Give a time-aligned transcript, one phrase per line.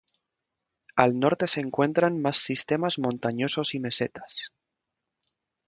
[0.95, 4.51] Al norte se encuentran más sistemas montañosos y mesetas.